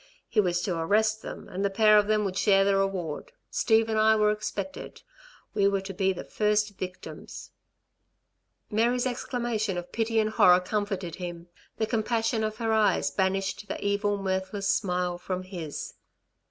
[0.27, 3.31] He was to arrest them, and the pair of them would share the reward.
[3.51, 5.03] Steve and I were expected.
[5.53, 7.51] We were to be first victims."
[8.71, 11.49] Mary's exclamation of pity and horror comforted him.
[11.77, 15.93] The compassion of her eyes banished the evil, mirthless smile from his.